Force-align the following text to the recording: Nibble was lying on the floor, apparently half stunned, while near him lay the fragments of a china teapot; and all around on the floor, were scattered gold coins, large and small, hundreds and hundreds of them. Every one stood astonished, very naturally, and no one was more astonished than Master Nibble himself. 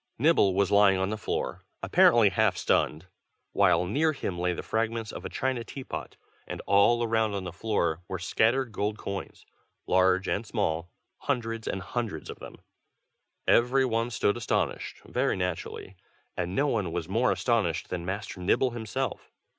Nibble 0.17 0.55
was 0.55 0.71
lying 0.71 0.97
on 0.97 1.11
the 1.11 1.15
floor, 1.15 1.63
apparently 1.83 2.29
half 2.29 2.57
stunned, 2.57 3.05
while 3.51 3.85
near 3.85 4.13
him 4.13 4.39
lay 4.39 4.51
the 4.51 4.63
fragments 4.63 5.11
of 5.11 5.23
a 5.25 5.29
china 5.29 5.63
teapot; 5.63 6.17
and 6.47 6.59
all 6.65 7.03
around 7.03 7.35
on 7.35 7.43
the 7.43 7.51
floor, 7.53 8.01
were 8.07 8.17
scattered 8.17 8.71
gold 8.71 8.97
coins, 8.97 9.45
large 9.85 10.27
and 10.27 10.43
small, 10.47 10.89
hundreds 11.19 11.67
and 11.67 11.83
hundreds 11.83 12.31
of 12.31 12.39
them. 12.39 12.55
Every 13.47 13.85
one 13.85 14.09
stood 14.09 14.37
astonished, 14.37 15.01
very 15.05 15.37
naturally, 15.37 15.95
and 16.35 16.55
no 16.55 16.65
one 16.65 16.91
was 16.91 17.07
more 17.07 17.31
astonished 17.31 17.89
than 17.89 18.03
Master 18.03 18.39
Nibble 18.39 18.71
himself. 18.71 19.31